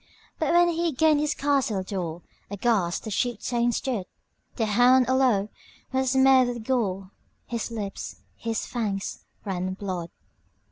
But, 0.39 0.53
when 0.55 0.69
he 0.69 0.91
gained 0.93 1.19
his 1.19 1.35
castle 1.35 1.83
door, 1.83 2.23
Aghast 2.49 3.03
the 3.03 3.11
chieftain 3.11 3.71
stood; 3.71 4.07
The 4.55 4.65
hound 4.65 5.05
all 5.07 5.21
o'er 5.21 5.49
was 5.93 6.13
smeared 6.13 6.47
with 6.47 6.63
gore, 6.63 7.11
His 7.45 7.69
lips, 7.69 8.15
his 8.35 8.65
fangs, 8.65 9.25
ran 9.45 9.75
blood. 9.75 10.09